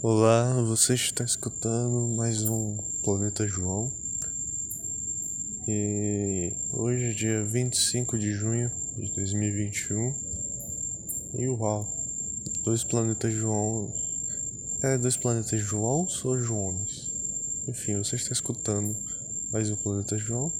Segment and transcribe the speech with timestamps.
[0.00, 3.92] Olá, você está escutando mais um Planeta João.
[5.66, 10.14] E hoje é dia 25 de junho de 2021.
[11.34, 11.92] E uau,
[12.62, 13.92] dois planetas João.
[14.84, 17.10] É dois planetas Joãos ou Joões?
[17.66, 18.96] Enfim, você está escutando
[19.50, 20.52] mais um Planeta João.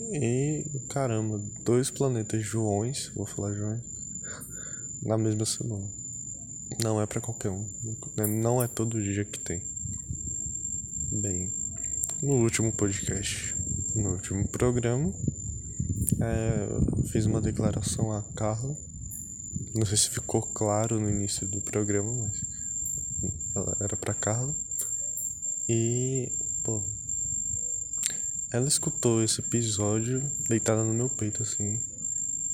[0.00, 3.82] E caramba, dois planetas Joões, vou falar Joões,
[5.04, 6.01] na mesma semana.
[6.80, 7.66] Não é para qualquer um.
[8.40, 9.62] Não é todo dia que tem.
[11.10, 11.52] Bem,
[12.22, 13.54] no último podcast,
[13.94, 15.12] no último programa,
[16.20, 18.76] é, fiz uma declaração a Carla.
[19.74, 22.44] Não sei se ficou claro no início do programa, mas
[23.54, 24.54] ela era para Carla.
[25.68, 26.82] E, pô,
[28.52, 31.80] ela escutou esse episódio deitada no meu peito, assim.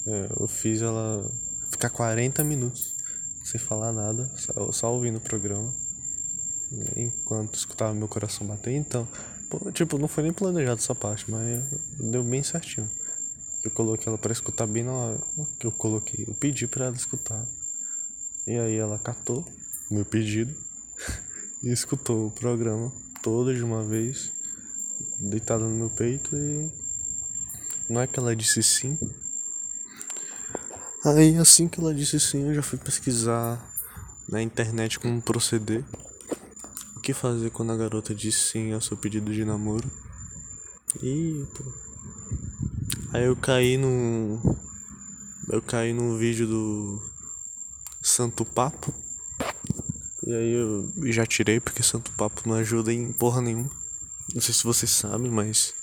[0.06, 1.30] É, eu fiz ela
[1.70, 2.97] ficar 40 minutos
[3.42, 5.74] sem falar nada, só, só ouvindo o programa.
[6.96, 8.72] Enquanto escutava meu coração bater.
[8.72, 9.08] Então,
[9.48, 11.64] pô, tipo, não foi nem planejado essa parte, mas
[11.98, 12.90] deu bem certinho.
[13.64, 15.18] Eu coloquei ela para escutar bem na hora
[15.58, 16.24] que eu coloquei.
[16.28, 17.46] Eu pedi para ela escutar.
[18.46, 19.44] E aí ela catou
[19.90, 20.54] meu pedido
[21.62, 24.30] e escutou o programa todo de uma vez,
[25.18, 26.70] deitada no meu peito e
[27.88, 28.98] não é que ela disse sim,
[31.04, 33.64] Aí assim que ela disse sim, eu já fui pesquisar
[34.28, 35.84] na internet como proceder.
[36.96, 39.88] O que fazer quando a garota disse sim ao seu pedido de namoro.
[41.00, 41.46] E.
[43.12, 44.40] Aí eu caí no.
[45.48, 47.00] Eu caí num vídeo do
[48.02, 48.92] Santo Papo.
[50.26, 53.70] E aí eu já tirei porque Santo Papo não ajuda em porra nenhuma.
[54.34, 55.74] Não sei se vocês sabem, mas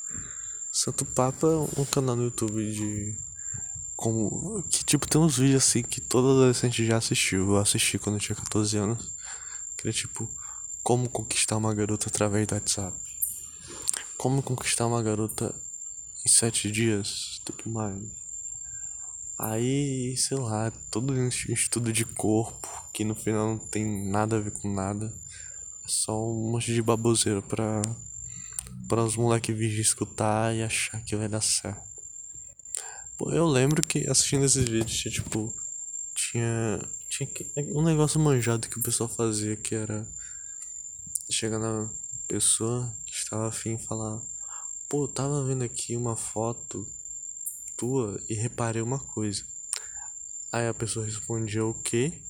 [0.71, 3.24] Santo Papo é um canal no YouTube de
[3.95, 7.51] como que tipo tem uns vídeos assim que todo adolescente já assistiu.
[7.51, 9.11] Eu assisti quando eu tinha 14 anos.
[9.77, 10.29] Que é tipo
[10.83, 12.97] como conquistar uma garota através do WhatsApp.
[14.17, 15.53] Como conquistar uma garota
[16.25, 18.01] em sete dias, tudo mais.
[19.37, 24.39] Aí, sei lá, todo um estudo de corpo que no final não tem nada a
[24.39, 25.13] ver com nada.
[25.83, 27.81] É só um monte de baboseira pra,
[28.87, 31.94] pra os moleques virem escutar e achar que vai dar certo.
[33.17, 35.53] Pô, eu lembro que assistindo esses vídeos tinha tipo.
[36.13, 36.79] Tinha.
[37.07, 37.29] Tinha
[37.73, 40.05] um negócio manjado que o pessoal fazia que era.
[41.29, 41.89] Chegar na
[42.27, 44.21] pessoa que estava afim e falar.
[44.89, 46.85] Pô, eu tava vendo aqui uma foto
[47.77, 49.43] tua e reparei uma coisa.
[50.51, 52.21] Aí a pessoa respondia o quê?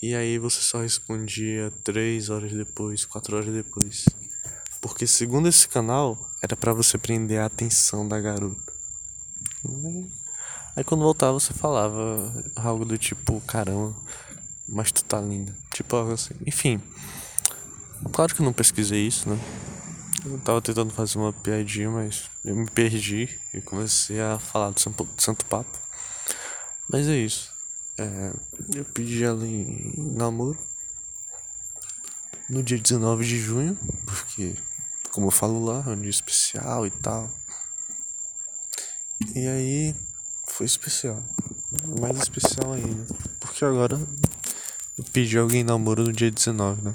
[0.00, 4.04] E aí você só respondia três horas depois, quatro horas depois.
[4.80, 8.71] Porque segundo esse canal, era para você prender a atenção da garota.
[10.74, 13.94] Aí quando voltava você falava algo do tipo, caramba,
[14.68, 15.54] mas tu tá linda.
[15.72, 16.34] Tipo algo assim.
[16.46, 16.80] Enfim.
[18.12, 19.38] Claro que eu não pesquisei isso, né?
[20.24, 24.80] Eu tava tentando fazer uma piadinha, mas eu me perdi e comecei a falar do
[24.80, 25.78] Santo Papo.
[26.88, 27.52] Mas é isso.
[27.98, 28.32] É,
[28.74, 30.58] eu pedi ela em namoro
[32.48, 34.54] no dia 19 de junho, porque,
[35.10, 37.30] como eu falo lá, é um dia especial e tal.
[39.34, 39.94] E aí
[40.48, 41.22] foi especial.
[42.00, 43.06] Mais especial ainda.
[43.40, 43.98] Porque agora
[44.98, 46.94] eu pedi alguém namoro no dia 19, né?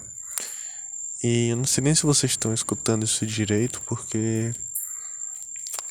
[1.23, 4.53] E eu não sei nem se vocês estão escutando isso direito, porque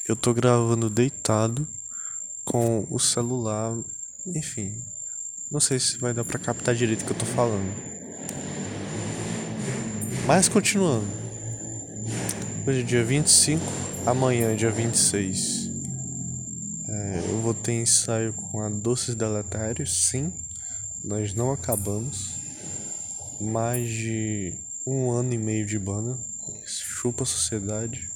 [0.09, 1.67] eu tô gravando deitado
[2.45, 3.77] com o celular.
[4.25, 4.81] Enfim,
[5.51, 7.75] não sei se vai dar pra captar direito o que eu tô falando.
[10.27, 11.07] Mas continuando.
[12.67, 13.65] Hoje é dia 25,
[14.07, 15.66] amanhã é dia 26.
[17.07, 20.33] É, eu vou ter ensaio com a Doces Deletários, sim.
[21.05, 22.35] Nós não acabamos.
[23.41, 26.19] Mais de um ano e meio de banda.
[26.67, 28.11] Chupa a sociedade.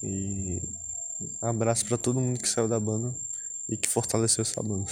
[0.00, 0.62] E
[1.42, 3.12] abraço para todo mundo que saiu da banda
[3.68, 4.88] e que fortaleceu essa banda.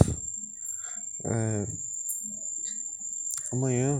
[1.23, 1.65] É,
[3.53, 3.97] amanhã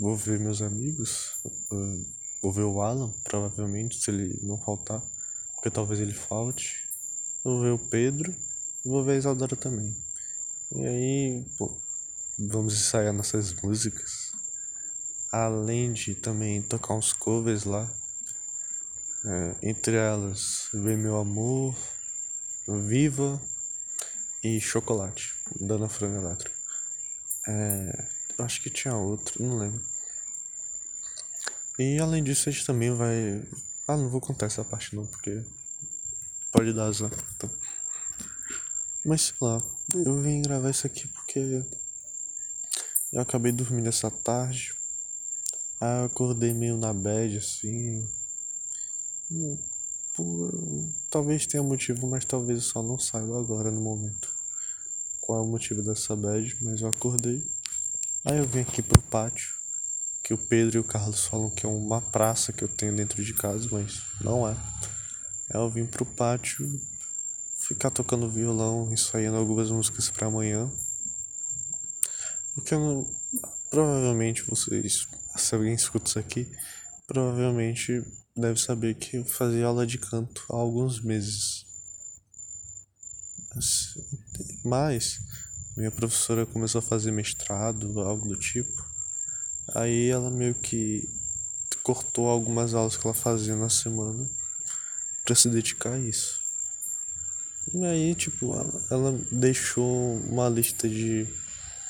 [0.00, 1.36] vou ver meus amigos.
[2.42, 5.00] Vou ver o Alan, provavelmente, se ele não faltar.
[5.54, 6.79] Porque talvez ele falte.
[7.42, 8.34] Vou ver o Pedro
[8.84, 9.96] e vou ver a Isadora também.
[10.72, 11.74] E aí, pô,
[12.38, 14.32] vamos ensaiar nossas músicas.
[15.32, 17.90] Além de também tocar uns covers lá.
[19.24, 21.74] É, entre elas, Vem Meu Amor,
[22.66, 23.40] Viva
[24.42, 26.50] e Chocolate, Dana Frango Eletro.
[27.46, 28.04] É,
[28.38, 29.82] acho que tinha outro, não lembro.
[31.78, 33.42] E além disso, a gente também vai.
[33.88, 35.42] Ah, não vou contar essa parte não, porque
[36.50, 37.10] pode dar azar.
[37.36, 37.50] Então.
[39.04, 39.62] Mas sei lá,
[39.94, 41.64] eu vim gravar isso aqui porque
[43.12, 44.74] eu acabei dormindo essa tarde.
[45.80, 48.08] Aí eu acordei meio na bad, assim.
[50.14, 50.52] Por,
[51.08, 54.28] talvez tenha motivo, mas talvez eu só não saiba agora no momento.
[55.20, 57.42] Qual é o motivo dessa bad, mas eu acordei.
[58.24, 59.54] Aí eu vim aqui pro pátio,
[60.22, 63.24] que o Pedro e o Carlos falam que é uma praça que eu tenho dentro
[63.24, 64.54] de casa, mas não é.
[65.52, 66.80] Aí eu vim pro pátio
[67.58, 70.70] ficar tocando violão, ensaiando algumas músicas para amanhã.
[72.54, 73.16] Porque eu não,
[73.68, 76.48] provavelmente vocês, se alguém escuta isso aqui,
[77.06, 78.04] provavelmente
[78.36, 81.66] deve saber que eu fazia aula de canto há alguns meses.
[84.64, 85.18] Mas
[85.76, 88.88] minha professora começou a fazer mestrado, algo do tipo.
[89.74, 91.08] Aí ela meio que
[91.82, 94.30] cortou algumas aulas que ela fazia na semana
[95.30, 96.40] para se dedicar a isso.
[97.72, 101.24] E aí, tipo, ela, ela deixou uma lista de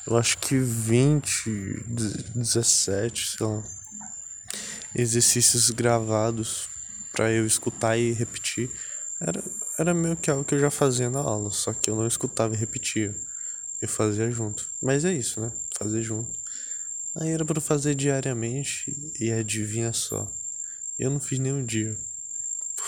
[0.06, 1.84] eu acho que 20,
[2.34, 3.62] 17, sei lá,
[4.94, 6.68] exercícios gravados
[7.12, 8.70] para eu escutar e repetir.
[9.18, 9.42] Era,
[9.78, 12.52] era meio que algo que eu já fazia na aula, só que eu não escutava
[12.52, 13.16] e repetia.
[13.80, 14.68] Eu fazia junto.
[14.82, 15.50] Mas é isso, né?
[15.78, 16.30] Fazer junto.
[17.14, 20.30] Aí era para fazer diariamente e adivinha só.
[20.98, 21.96] Eu não fiz nenhum dia.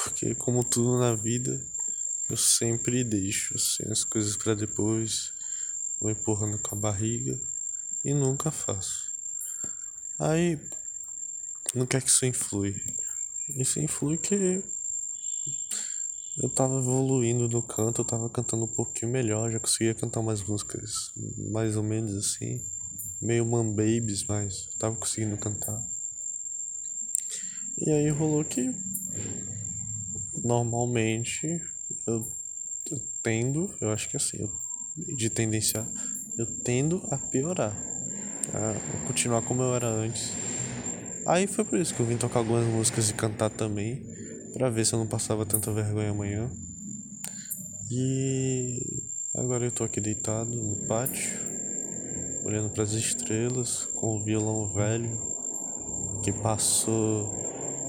[0.04, 1.64] Porque como tudo na vida,
[2.28, 5.32] eu sempre deixo assim, as coisas para depois
[6.00, 7.40] vou empurrando com a barriga
[8.04, 9.12] e nunca faço.
[10.18, 10.58] Aí,
[11.74, 12.80] no que é que isso influi?
[13.48, 14.62] Isso influi que
[16.38, 20.42] eu tava evoluindo no canto, eu tava cantando um pouquinho melhor, já conseguia cantar umas
[20.42, 21.12] músicas
[21.50, 22.60] mais ou menos assim,
[23.20, 25.80] meio man babies, mas tava conseguindo cantar.
[27.78, 28.74] E aí rolou que
[30.42, 31.60] normalmente
[32.06, 32.26] eu,
[32.90, 34.50] eu tendo, eu acho que assim, eu
[34.96, 35.86] de tendência
[36.36, 37.76] eu tendo a piorar,
[38.54, 40.32] a continuar como eu era antes.
[41.26, 44.02] Aí foi por isso que eu vim tocar algumas músicas e cantar também,
[44.52, 46.50] para ver se eu não passava tanta vergonha amanhã.
[47.90, 49.02] E
[49.34, 51.38] agora eu tô aqui deitado no pátio,
[52.44, 55.10] olhando para as estrelas com o violão velho
[56.24, 57.41] que passou.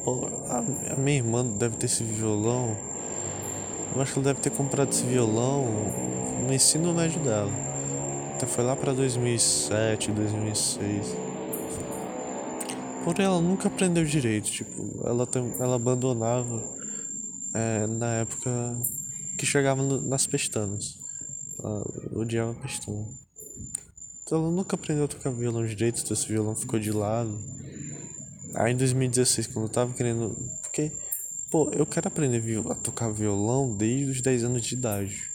[0.06, 2.78] A, a minha irmã deve ter esse violão.
[3.96, 5.66] Eu acho que ela deve ter comprado esse violão
[6.46, 7.52] no ensino médio dela.
[8.36, 11.16] Até foi lá para 2007, 2006.
[13.04, 14.52] Porém, ela nunca aprendeu direito.
[14.52, 16.64] Tipo, ela, tem, ela abandonava
[17.54, 18.52] é, na época
[19.38, 20.98] que chegava no, nas pestanas.
[21.60, 21.84] Ela
[22.16, 23.06] odiava pestana.
[24.24, 27.38] Então ela nunca aprendeu a tocar violão direito, então esse violão ficou de lado.
[28.56, 30.36] Aí em 2016, quando eu tava querendo.
[30.62, 30.92] Porque,
[31.50, 35.32] pô, eu quero aprender a tocar violão desde os 10 anos de idade.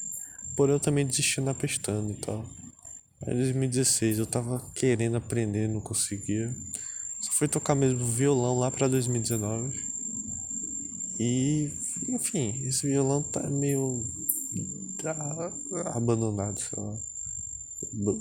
[0.57, 2.45] Porém, eu também desisti na pestana e tal.
[3.27, 6.55] Aí, em 2016, eu tava querendo aprender, não conseguia.
[7.21, 9.85] Só fui tocar mesmo violão lá pra 2019.
[11.19, 11.73] E,
[12.09, 14.05] enfim, esse violão tá meio
[15.87, 16.97] abandonado, sei lá.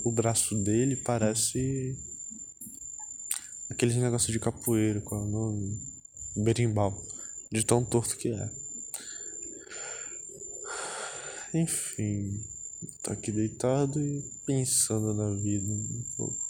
[0.04, 1.96] O braço dele parece
[3.70, 5.80] aqueles negócios de capoeira, qual é o nome?
[6.36, 7.02] Berimbau.
[7.50, 8.50] De tão torto que é.
[11.54, 12.44] Enfim,
[13.02, 16.46] tô aqui deitado e pensando na vida um pouco.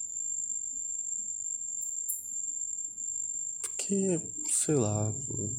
[3.62, 4.20] Porque,
[4.50, 5.50] sei lá, pô.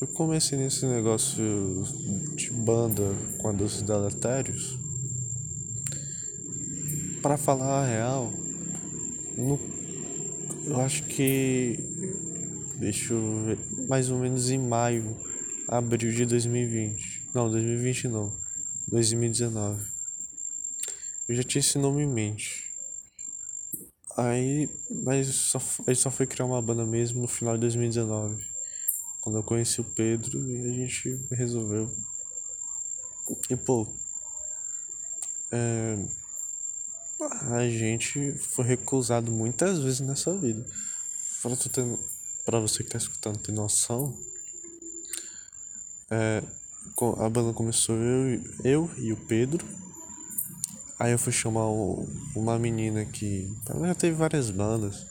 [0.00, 1.84] Eu comecei nesse negócio
[2.34, 3.02] de banda
[3.38, 4.78] com a Doces Deletérios.
[7.20, 8.32] Para falar a real,
[9.36, 9.58] no,
[10.64, 11.78] eu acho que.
[12.76, 13.58] Deixa eu ver.
[13.88, 15.16] Mais ou menos em maio
[15.68, 17.30] abril de 2020.
[17.34, 18.32] Não, 2020 não.
[18.88, 19.84] 2019.
[21.28, 22.72] Eu já tinha esse nome em mente.
[24.16, 24.68] Aí,
[25.04, 28.44] mas só, gente só foi criar uma banda mesmo no final de 2019.
[29.22, 31.90] Quando eu conheci o Pedro e a gente resolveu.
[33.48, 33.86] E pô.
[35.50, 35.96] É,
[37.50, 40.64] a gente foi recusado muitas vezes nessa vida.
[41.42, 41.52] Pra,
[42.44, 44.16] pra você que tá escutando ter noção
[46.14, 46.42] é,
[47.18, 49.66] a banda começou eu, eu e o Pedro.
[50.98, 53.50] Aí eu fui chamar o, uma menina que.
[53.66, 55.06] Ela já teve várias bandas.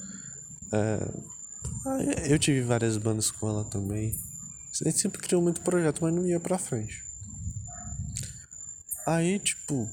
[0.71, 4.15] É, eu tive várias bandas com ela também.
[4.79, 7.03] A gente sempre criou muito projeto, mas não ia pra frente.
[9.07, 9.89] Aí, tipo,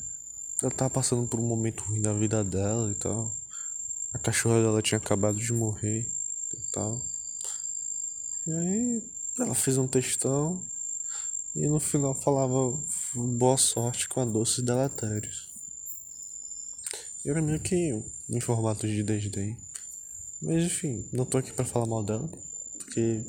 [0.62, 3.32] ela tava passando por um momento ruim na vida dela e tal.
[4.12, 6.10] A cachorra dela tinha acabado de morrer
[6.52, 7.00] e tal.
[8.46, 9.02] E aí,
[9.38, 10.64] ela fez um textão
[11.54, 12.78] e no final falava
[13.14, 15.48] boa sorte com a doces deletérios.
[17.24, 19.56] Era meio que em formato de desdém.
[20.40, 22.28] Mas enfim, não tô aqui pra falar mal dela,
[22.78, 23.22] porque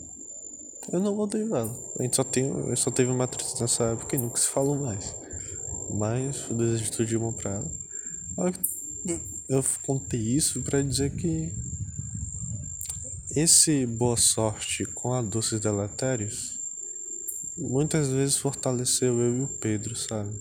[0.92, 1.76] eu não odeio ela.
[2.00, 5.16] A gente só, tem, só teve uma atriz nessa época e nunca se falou mais.
[5.90, 7.72] Mas eu desejo tudo de bom pra ela.
[9.48, 11.52] Eu contei isso para dizer que
[13.36, 16.60] esse boa sorte com a Doces Deletérios
[17.58, 20.34] muitas vezes fortaleceu eu e o Pedro, sabe?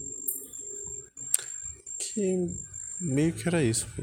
[1.99, 2.49] Que
[3.01, 4.03] meio que era isso, pô.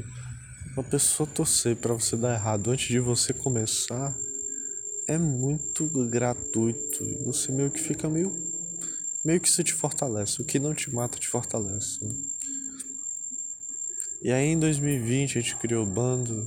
[0.74, 4.14] Uma pessoa torcer para você dar errado antes de você começar
[5.08, 8.45] é muito gratuito você meio que fica meio
[9.26, 10.40] meio que isso te fortalece.
[10.40, 12.04] O que não te mata te fortalece.
[12.04, 12.14] Né?
[14.22, 16.46] E aí em 2020 a gente criou o bando.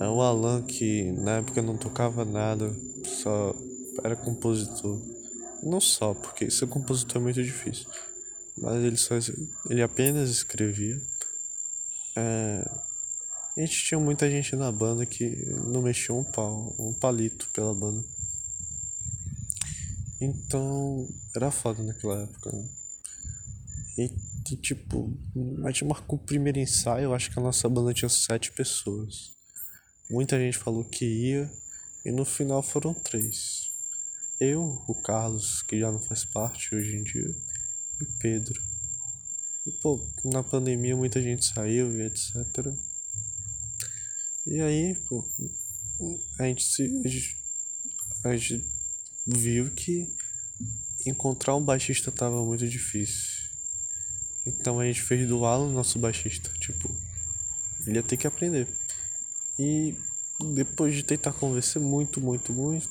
[0.00, 3.54] É o Alan que na época não tocava nada, só
[4.02, 5.00] era compositor.
[5.62, 7.88] Não só, porque ser compositor é muito difícil.
[8.58, 9.14] Mas ele só
[9.70, 11.00] ele apenas escrevia.
[12.16, 12.68] É,
[13.56, 17.72] a gente tinha muita gente na banda que não mexia um pau, um palito pela
[17.72, 18.04] banda.
[20.24, 22.68] Então, era foda naquela época, né?
[23.98, 24.10] E,
[24.50, 25.12] e, tipo,
[25.64, 29.32] a gente marcou o primeiro ensaio, eu acho que a nossa banda tinha sete pessoas.
[30.10, 31.50] Muita gente falou que ia,
[32.04, 33.70] e no final foram três.
[34.40, 37.34] Eu, o Carlos, que já não faz parte hoje em dia,
[38.00, 38.60] e Pedro.
[39.66, 42.34] E, pô, na pandemia muita gente saiu e etc.
[44.46, 45.26] E aí, pô,
[46.38, 46.82] a gente se.
[47.04, 47.38] A gente,
[48.24, 48.74] a gente
[49.26, 50.14] viu que
[51.06, 53.44] encontrar um baixista tava muito difícil.
[54.46, 56.50] Então a gente fez do Alan nosso baixista.
[56.58, 56.94] Tipo,
[57.86, 58.68] ele ia ter que aprender.
[59.58, 59.96] E
[60.52, 62.90] depois de tentar convencer muito, muito, muito,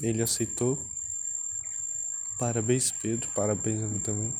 [0.00, 0.82] ele aceitou.
[2.38, 3.28] Parabéns, Pedro.
[3.34, 4.34] Parabéns a mim também.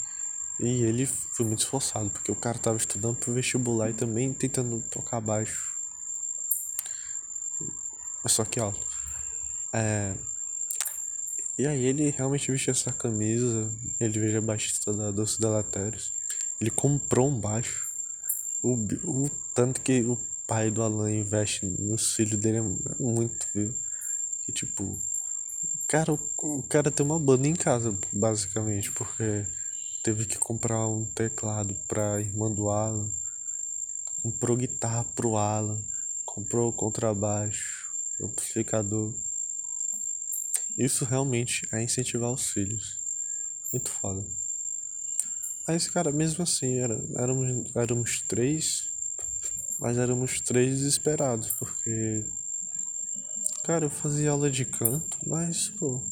[0.58, 4.80] E ele foi muito esforçado, porque o cara tava estudando pro vestibular e também tentando
[4.90, 5.72] tocar baixo.
[8.22, 8.86] Mas só que alto.
[9.72, 10.14] É.
[11.62, 13.72] E aí ele realmente vestiu essa camisa.
[14.00, 16.12] Ele veja baixista da Doce Delatérios.
[16.60, 17.88] Ele comprou um baixo.
[18.60, 22.62] O, o tanto que o pai do Alan investe nos filhos dele é
[23.00, 23.72] muito, viu?
[24.44, 25.00] Que tipo.
[25.86, 29.46] Cara, o, o cara tem uma banda em casa, basicamente, porque
[30.02, 33.08] teve que comprar um teclado pra irmã do Alan.
[34.20, 35.80] Comprou guitarra pro Alan.
[36.24, 37.86] Comprou contrabaixo
[38.20, 39.14] amplificador.
[40.76, 42.98] Isso realmente é incentivar os filhos.
[43.72, 44.24] Muito foda.
[45.66, 48.90] Mas, cara, mesmo assim, era, éramos, éramos três,
[49.78, 52.24] mas éramos três desesperados, porque.
[53.64, 56.02] Cara, eu fazia aula de canto, mas, pô.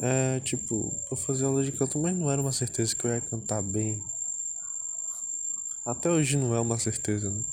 [0.00, 3.10] É, é tipo, eu fazia aula de canto, mas não era uma certeza que eu
[3.10, 4.02] ia cantar bem.
[5.84, 7.44] Até hoje não é uma certeza, né?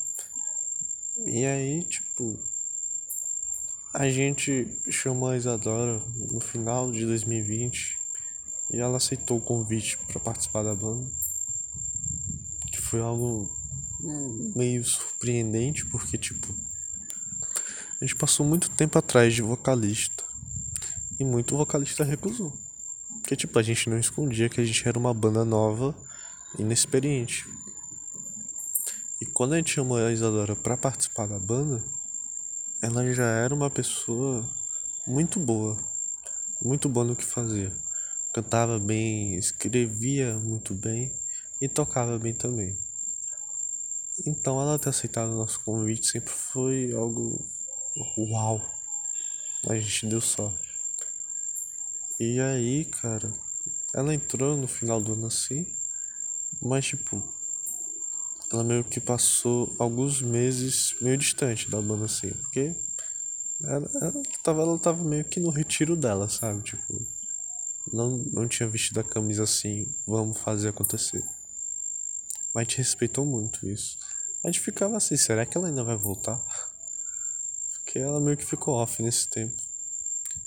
[1.26, 2.40] E aí, tipo,
[3.94, 7.98] a gente chamou a Isadora no final de 2020
[8.72, 11.10] e ela aceitou o convite para participar da banda.
[12.72, 13.50] Que foi algo
[14.56, 16.56] meio surpreendente, porque, tipo,
[18.00, 20.24] a gente passou muito tempo atrás de vocalista
[21.20, 22.54] e muito vocalista recusou.
[23.22, 25.96] Porque, tipo, a gente não escondia que a gente era uma banda nova,
[26.58, 27.46] inexperiente.
[29.20, 31.84] E quando a gente chamou a Isadora para participar da banda,
[32.82, 34.50] ela já era uma pessoa
[35.06, 35.78] muito boa,
[36.62, 37.74] muito boa no que fazia.
[38.34, 41.12] Cantava bem, escrevia muito bem
[41.60, 42.78] e tocava bem também.
[44.26, 47.46] Então ela ter aceitado o nosso convite sempre foi algo
[48.18, 48.62] uau.
[49.68, 50.54] A gente deu só.
[52.18, 53.34] E aí, cara,
[53.94, 55.66] ela entrou no final do ano assim,
[56.62, 57.22] mas tipo,
[58.52, 62.76] ela meio que passou alguns meses meio distante da banda assim, porque
[63.62, 66.64] ela, ela, tava, ela tava meio que no retiro dela, sabe?
[66.64, 67.06] Tipo,
[67.92, 71.24] não, não tinha vestido a camisa assim, vamos fazer acontecer.
[72.54, 73.98] Mas gente respeitou muito isso.
[74.44, 76.44] A gente ficava assim, será que ela ainda vai voltar?
[77.74, 79.56] Porque ela meio que ficou off nesse tempo.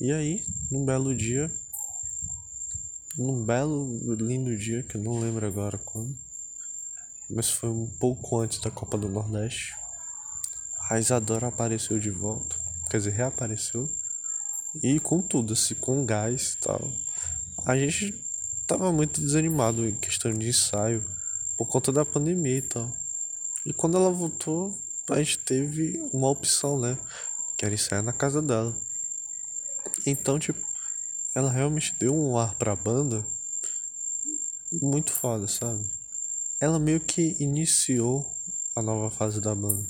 [0.01, 1.53] E aí, num belo dia,
[3.17, 6.17] num belo, lindo dia, que eu não lembro agora quando,
[7.35, 9.75] mas foi um pouco antes da Copa do Nordeste.
[10.91, 12.57] A Isadora apareceu de volta,
[12.91, 13.91] quer dizer, reapareceu.
[14.83, 16.93] E com tudo, assim, com gás e tal.
[17.67, 18.15] A gente
[18.67, 21.05] tava muito desanimado em questão de ensaio,
[21.57, 22.93] por conta da pandemia e tal.
[23.65, 24.77] E quando ela voltou,
[25.11, 26.99] a gente teve uma opção, né?
[27.57, 28.75] Que era ensaiar na casa dela.
[30.07, 30.65] Então, tipo,
[31.35, 33.25] ela realmente deu um ar pra banda
[34.73, 35.85] muito foda, sabe?
[36.63, 38.25] Ela meio que iniciou
[38.77, 39.85] a nova fase da banda.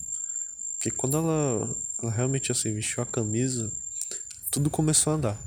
[0.73, 3.71] Porque quando ela, ela realmente assim vestiu a camisa,
[4.50, 5.41] tudo começou a andar.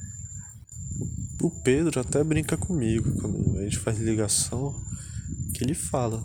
[1.41, 4.79] O Pedro até brinca comigo quando a gente faz ligação,
[5.55, 6.23] que ele fala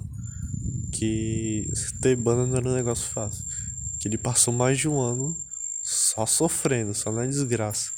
[0.93, 3.43] que ter banda não era um negócio fácil.
[3.99, 5.35] Que ele passou mais de um ano
[5.83, 7.91] só sofrendo, só na desgraça.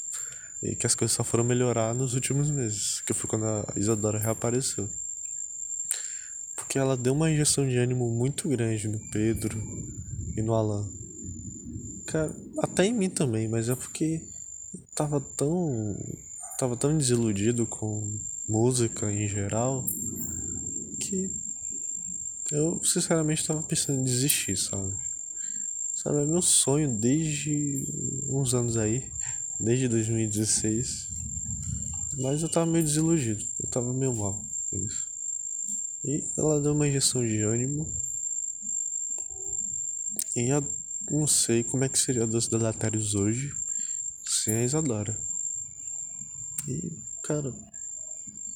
[0.61, 4.17] E que as coisas só foram melhorar nos últimos meses, que foi quando a Isadora
[4.17, 4.89] reapareceu.
[6.73, 9.61] Porque ela deu uma injeção de ânimo muito grande no Pedro
[10.35, 10.89] e no Alan.
[12.07, 14.23] Cara, até em mim também, mas é porque
[14.95, 15.95] tava tão.
[16.57, 18.17] tava tão desiludido com
[18.49, 19.85] música em geral
[20.99, 21.29] que
[22.51, 24.95] eu sinceramente tava pensando em desistir, sabe?
[25.93, 27.85] Sabe, é meu sonho desde
[28.27, 29.11] uns anos aí,
[29.59, 31.07] desde 2016.
[32.17, 35.02] Mas eu tava meio desiludido, eu tava meio mal com isso.
[36.03, 37.91] E ela deu uma injeção de ânimo.
[40.35, 40.67] E eu
[41.09, 43.53] não sei como é que seria a doce delatários hoje
[44.25, 45.17] sem a Isadora.
[46.67, 46.91] E,
[47.23, 47.53] cara,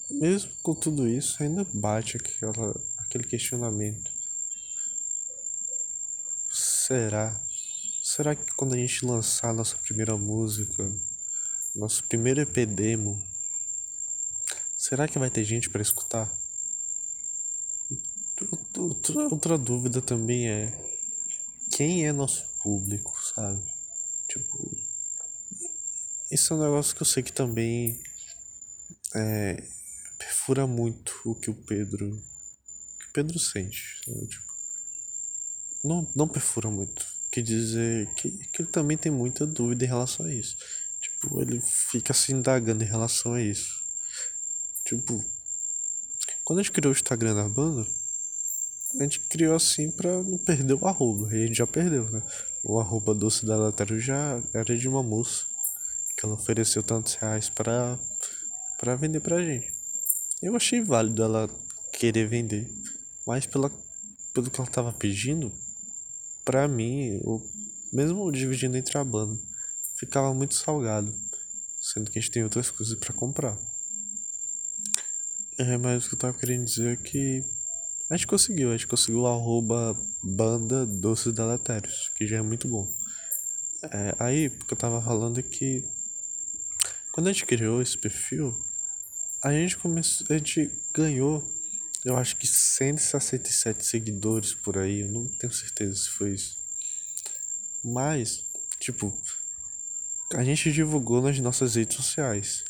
[0.10, 4.12] mesmo com tudo isso, ainda bate aquela, aquele questionamento.
[6.50, 7.42] Será?
[8.01, 10.92] Será que quando a gente lançar nossa primeira música,
[11.75, 13.22] nosso primeiro EP demo,
[14.77, 16.34] será que vai ter gente para escutar?
[18.78, 20.72] Outra, outra dúvida também é
[21.72, 23.64] quem é nosso público, sabe?
[24.28, 24.78] Tipo,
[26.32, 28.00] isso é um negócio que eu sei que também
[29.16, 29.64] é,
[30.18, 32.22] perfura muito o que o Pedro,
[33.00, 34.28] que o Pedro sente, sabe?
[34.28, 34.54] Tipo,
[35.84, 37.06] não, não perfura muito.
[37.32, 40.56] Quer dizer que, que ele também tem muita dúvida em relação a isso.
[41.02, 43.76] Tipo, ele fica se indagando em relação a isso.
[44.86, 45.24] Tipo,
[46.44, 47.88] quando a gente criou o Instagram da banda,
[49.00, 51.34] a gente criou assim pra não perder o arroba.
[51.34, 52.22] E a gente já perdeu, né?
[52.63, 55.45] O arroba doce da lateral já era de uma moça.
[56.17, 58.00] Que ela ofereceu tantos reais pra,
[58.80, 59.72] pra vender pra gente.
[60.41, 61.50] Eu achei válido ela
[61.93, 62.67] querer vender.
[63.26, 63.72] Mas pela,
[64.34, 65.52] pelo que ela tava pedindo,
[66.43, 67.41] pra mim, o,
[67.93, 69.39] mesmo dividindo entre a banda,
[69.95, 71.13] ficava muito salgado.
[71.80, 73.58] Sendo que a gente tem outras coisas para comprar.
[75.60, 77.43] É, mas o que eu tava querendo dizer é que
[78.10, 82.67] a gente conseguiu, a gente conseguiu o arroba banda doces deletérios, que já é muito
[82.67, 82.89] bom.
[83.84, 85.84] É, aí, porque eu tava falando que
[87.12, 88.56] quando a gente criou esse perfil,
[89.43, 91.43] a gente começou, a gente ganhou,
[92.06, 96.58] eu acho que 167 seguidores por aí, eu não tenho certeza se foi isso.
[97.84, 98.46] Mas,
[98.80, 99.15] tipo,
[100.34, 102.63] a gente divulgou nas nossas redes sociais.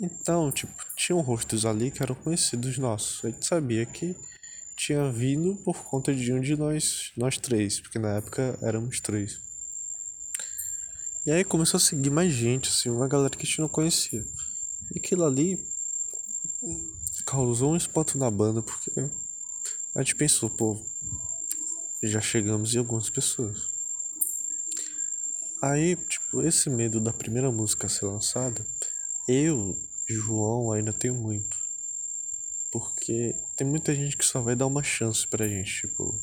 [0.00, 3.24] Então, tipo, tinham rostos ali que eram conhecidos nossos.
[3.24, 4.16] A gente sabia que
[4.80, 9.38] tinha vindo por conta de um de nós, nós três, porque na época éramos três.
[11.26, 14.26] E aí começou a seguir mais gente, assim, uma galera que a gente não conhecia.
[14.90, 15.62] E aquilo ali
[17.26, 18.90] causou um espanto na banda, porque
[19.94, 20.82] a gente pensou, pô,
[22.02, 23.68] já chegamos em algumas pessoas.
[25.60, 28.66] Aí, tipo, esse medo da primeira música ser lançada,
[29.28, 29.76] eu,
[30.08, 31.54] João, ainda tenho muito.
[32.72, 36.18] Porque tem muita gente que só vai dar uma chance pra gente, tipo,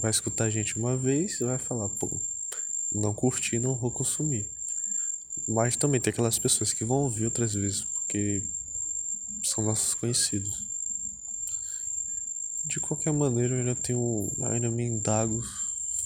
[0.00, 2.20] vai escutar a gente uma vez e vai falar, pô,
[2.92, 4.48] não curti, não vou consumir.
[5.48, 8.44] Mas também tem aquelas pessoas que vão ouvir outras vezes, porque
[9.42, 10.68] são nossos conhecidos.
[12.64, 15.42] De qualquer maneira, eu ainda tenho, ainda me indago,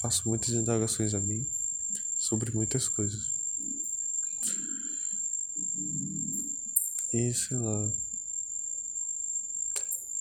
[0.01, 1.47] faço muitas indagações a mim
[2.17, 3.31] sobre muitas coisas.
[7.13, 7.93] E sei lá.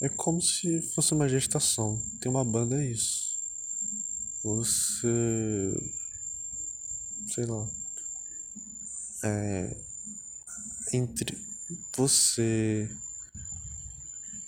[0.01, 2.01] É como se fosse uma gestação.
[2.21, 3.37] Tem uma banda, é isso.
[4.41, 5.11] Você.
[7.27, 7.67] Sei lá.
[9.25, 9.75] É.
[10.93, 11.37] Entre
[11.97, 12.89] você.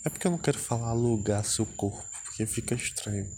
[0.04, 3.30] É porque eu não quero falar alugar seu corpo, porque fica estranho.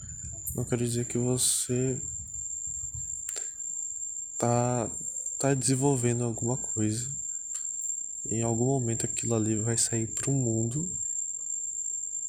[0.55, 2.01] Eu quero dizer que você
[4.37, 4.89] tá
[5.37, 7.11] tá desenvolvendo alguma coisa.
[8.25, 10.89] Em algum momento aquilo ali vai sair pro mundo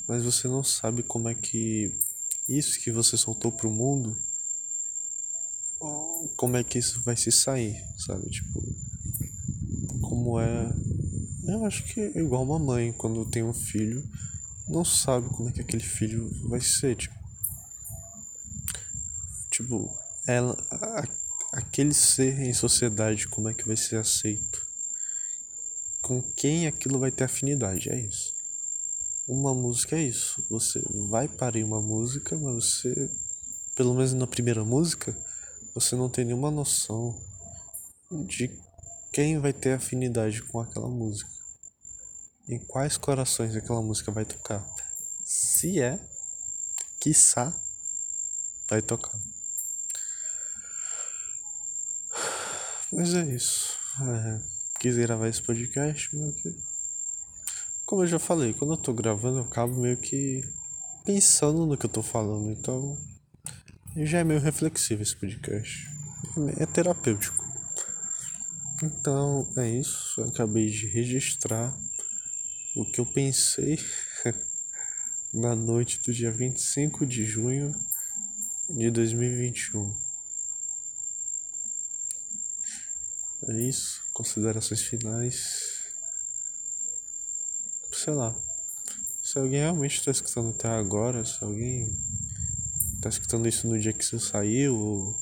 [0.08, 1.92] mas você não sabe como é que
[2.48, 4.16] isso que você soltou pro mundo,
[6.36, 8.28] como é que isso vai se sair, sabe?
[8.30, 8.62] Tipo,
[10.00, 10.72] como é.
[11.46, 14.02] Eu acho que é igual uma mãe quando tem um filho,
[14.68, 17.14] não sabe como é que aquele filho vai ser, tipo.
[19.50, 20.56] Tipo, ela.
[20.70, 21.04] A,
[21.52, 24.66] aquele ser em sociedade, como é que vai ser aceito?
[26.02, 28.35] Com quem aquilo vai ter afinidade, é isso.
[29.26, 30.44] Uma música é isso.
[30.48, 33.10] Você vai parir uma música, mas você,
[33.74, 35.16] pelo menos na primeira música,
[35.74, 37.20] você não tem nenhuma noção
[38.10, 38.50] de
[39.12, 41.30] quem vai ter afinidade com aquela música.
[42.48, 44.64] Em quais corações aquela música vai tocar.
[45.24, 45.98] Se é,
[47.00, 47.52] quiçá,
[48.68, 49.18] vai tocar.
[52.92, 53.76] Mas é isso.
[54.00, 54.40] É,
[54.78, 56.75] quis gravar esse podcast, meu que.
[57.86, 60.42] Como eu já falei, quando eu tô gravando eu acabo meio que
[61.04, 62.98] pensando no que eu tô falando, então
[63.96, 65.88] já é meio reflexivo esse podcast.
[66.58, 67.44] É terapêutico.
[68.82, 70.20] Então é isso.
[70.20, 71.78] Eu acabei de registrar
[72.74, 73.78] o que eu pensei
[75.32, 77.70] na noite do dia 25 de junho
[78.68, 79.94] de 2021.
[83.46, 84.02] É isso.
[84.12, 85.75] Considerações finais.
[87.96, 88.36] Sei lá.
[89.22, 91.98] Se alguém realmente está escutando até agora, se alguém
[92.94, 95.16] está escutando isso no dia que isso saiu, ou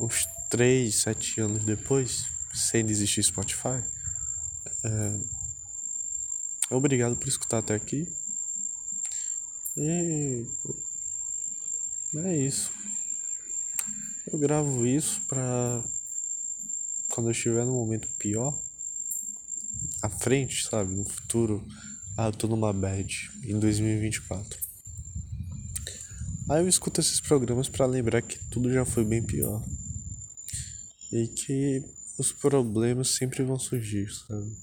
[0.00, 3.84] uns 3, 7 anos depois, sem existir Spotify,
[4.84, 5.20] é...
[6.70, 8.08] obrigado por escutar até aqui.
[9.76, 10.46] E
[12.16, 12.72] é isso.
[14.32, 15.84] Eu gravo isso pra
[17.10, 18.58] quando eu estiver num momento pior,
[20.06, 20.94] à frente, sabe?
[20.94, 21.66] No futuro,
[22.16, 24.58] ah, eu tô numa bad em 2024.
[26.48, 29.62] Aí eu escuto esses programas para lembrar que tudo já foi bem pior.
[31.12, 31.82] E que
[32.18, 34.56] os problemas sempre vão surgir, sabe?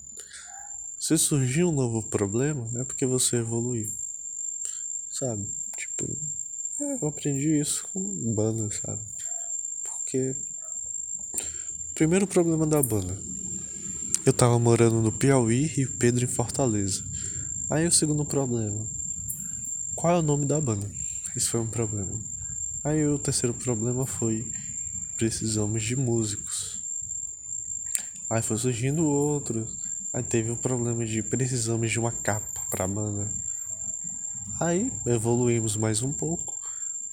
[1.00, 3.92] Se surgir um novo problema, é porque você evoluiu.
[5.12, 5.48] Sabe?
[5.78, 6.18] Tipo,
[6.80, 9.02] é, eu aprendi isso com banda, sabe?
[9.84, 10.36] Porque
[11.94, 13.16] Primeiro problema da banda.
[14.26, 17.04] Eu tava morando no Piauí e o Pedro em Fortaleza.
[17.70, 18.88] Aí o segundo problema.
[19.96, 20.90] Qual é o nome da banda?
[21.36, 22.20] Isso foi um problema.
[22.84, 24.50] Aí o terceiro problema foi
[25.18, 26.82] precisamos de músicos.
[28.30, 29.78] Aí foi surgindo outros.
[30.14, 33.30] Aí teve o problema de precisamos de uma capa pra banda.
[34.60, 36.58] Aí evoluímos mais um pouco.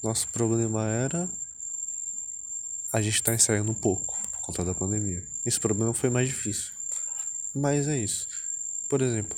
[0.01, 1.29] Nosso problema era
[2.93, 5.23] a gente tá ensaiando um pouco conta da pandemia.
[5.45, 6.80] Esse problema foi mais difícil.
[7.53, 8.27] Mas é isso.
[8.87, 9.37] Por exemplo,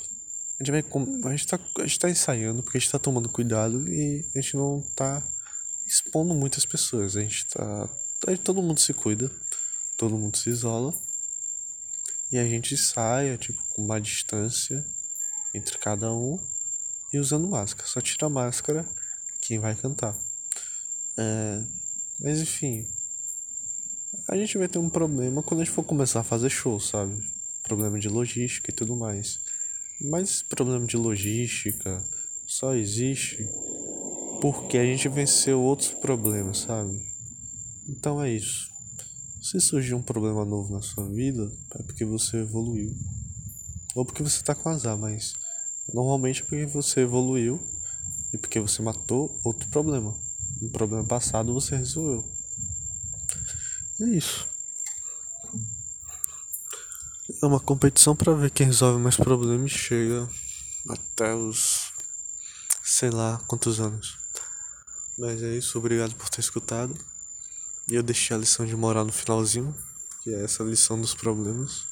[0.58, 0.84] a gente vai.
[1.24, 4.40] A gente tá, a gente tá ensaiando porque a gente tá tomando cuidado e a
[4.40, 5.22] gente não tá
[5.86, 7.16] expondo muitas pessoas.
[7.16, 7.88] A gente tá.
[8.42, 9.30] Todo mundo se cuida,
[9.96, 10.94] todo mundo se isola.
[12.32, 14.84] E a gente ensaia, tipo, com uma distância
[15.52, 16.40] entre cada um
[17.12, 17.88] e usando máscara.
[17.88, 18.88] Só tira a máscara
[19.40, 20.16] quem vai cantar.
[21.16, 21.62] É,
[22.18, 22.88] mas enfim,
[24.26, 27.22] a gente vai ter um problema quando a gente for começar a fazer show, sabe?
[27.64, 29.40] Problema de logística e tudo mais.
[30.00, 32.04] Mas esse problema de logística
[32.46, 33.48] só existe
[34.40, 37.02] porque a gente venceu outros problemas, sabe?
[37.88, 38.70] Então é isso.
[39.42, 42.94] Se surgir um problema novo na sua vida, é porque você evoluiu.
[43.94, 45.34] Ou porque você tá com azar, mas
[45.92, 47.60] normalmente é porque você evoluiu
[48.32, 50.14] e porque você matou outro problema.
[50.60, 52.24] Um problema passado você resolveu.
[54.00, 54.53] É isso.
[57.44, 60.26] É uma competição para ver quem resolve mais problemas e chega
[60.88, 61.92] até os
[62.82, 64.16] sei lá quantos anos.
[65.18, 66.96] Mas é isso, obrigado por ter escutado.
[67.86, 69.76] E eu deixei a lição de moral no finalzinho,
[70.22, 71.86] que é essa lição dos problemas.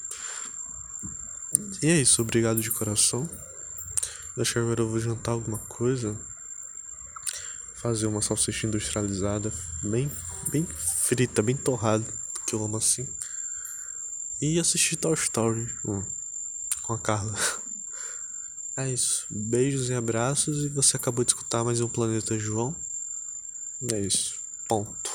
[1.82, 3.28] E é isso, obrigado de coração.
[4.38, 6.18] Acho que agora eu vou jantar alguma coisa
[7.74, 10.10] fazer uma salsicha industrializada bem,
[10.50, 10.66] bem
[11.04, 12.06] frita, bem torrada,
[12.46, 13.06] que eu amo assim.
[14.42, 16.02] E assistir Toy Story um,
[16.82, 17.32] com a Carla.
[18.74, 19.26] É isso.
[19.28, 20.64] Beijos e abraços.
[20.64, 22.74] E você acabou de escutar mais um Planeta João.
[23.92, 24.40] É isso.
[24.66, 25.10] Ponto.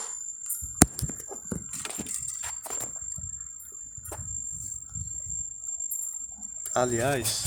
[6.71, 7.45] Aliás.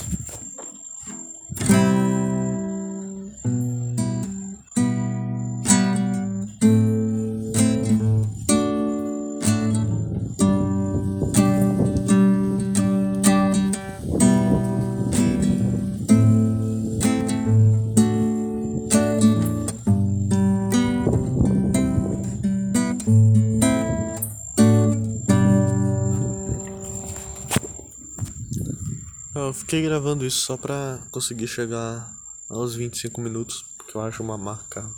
[29.50, 32.08] Eu fiquei gravando isso só pra conseguir chegar
[32.48, 34.88] aos 25 minutos, porque eu acho uma marca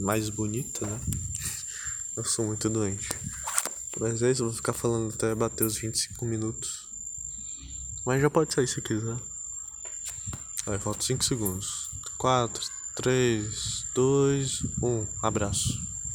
[0.00, 0.98] mais bonita, né?
[2.16, 3.06] Eu sou muito doente.
[4.00, 6.88] Mas é isso, eu vou ficar falando até bater os 25 minutos.
[8.06, 9.18] Mas já pode sair se quiser.
[10.66, 11.90] Aí falta 5 segundos.
[12.16, 12.64] 4,
[12.96, 15.06] 3, 2, 1.
[15.20, 15.86] Abraço.